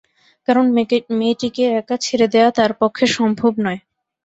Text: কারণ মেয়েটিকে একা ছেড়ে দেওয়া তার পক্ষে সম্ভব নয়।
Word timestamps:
কারণ 0.47 0.65
মেয়েটিকে 1.19 1.63
একা 1.79 1.95
ছেড়ে 1.97 2.27
দেওয়া 2.33 2.49
তার 2.57 2.71
পক্ষে 2.81 3.05
সম্ভব 3.17 3.51
নয়। 3.65 3.79